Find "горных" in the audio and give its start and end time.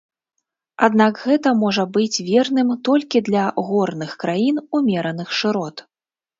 3.69-4.19